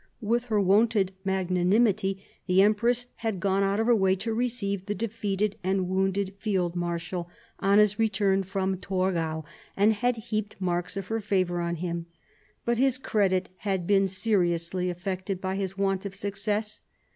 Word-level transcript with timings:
With 0.21 0.45
her 0.45 0.59
wonted 0.59 1.11
magnanimity 1.23 2.23
the 2.47 2.63
empress 2.63 3.05
had 3.17 3.39
gone 3.39 3.61
out 3.61 3.79
of 3.79 3.85
her 3.85 3.93
way 3.95 4.15
to 4.15 4.33
receive 4.33 4.87
the 4.87 4.95
defeated 4.95 5.57
and 5.63 5.87
wounded 5.87 6.33
field 6.39 6.75
marshal 6.75 7.29
on 7.59 7.77
his 7.77 7.99
return 7.99 8.41
from 8.41 8.77
Torgau, 8.77 9.43
and 9.77 9.93
had 9.93 10.17
heaped 10.17 10.59
marks 10.59 10.97
of 10.97 11.05
her 11.09 11.19
favour 11.21 11.61
on 11.61 11.75
him; 11.75 12.07
but 12.65 12.79
his 12.79 12.97
credit 12.97 13.49
had 13.57 13.85
been 13.85 14.07
seriously 14.07 14.89
affected 14.89 15.39
by 15.39 15.55
his 15.55 15.77
want 15.77 16.03
of 16.07 16.15
success. 16.15 16.81